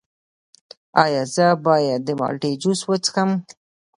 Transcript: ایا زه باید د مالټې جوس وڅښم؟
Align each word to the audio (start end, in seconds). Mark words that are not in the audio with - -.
ایا 1.03 1.23
زه 1.35 1.47
باید 1.65 1.99
د 2.05 2.09
مالټې 2.19 2.51
جوس 2.61 2.79
وڅښم؟ 2.89 3.31